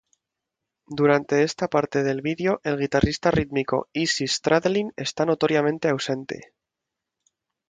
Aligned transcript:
Durante 0.87 1.43
esta 1.43 1.67
parte 1.67 2.01
del 2.01 2.23
video 2.23 2.59
el 2.63 2.79
guitarrista 2.79 3.29
rítmico 3.29 3.87
Izzy 3.93 4.25
Stradlin 4.27 4.91
está 4.97 5.27
notoriamente 5.27 5.89
ausente. 5.89 6.55